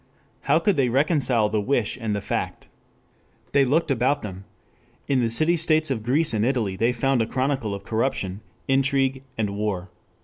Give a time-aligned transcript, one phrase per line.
[0.49, 2.67] How could they reconcile the wish and the fact?
[3.51, 4.45] They looked about them.
[5.07, 9.21] In the city states of Greece and Italy they found a chronicle of corruption, intrigue
[9.37, 9.91] and war.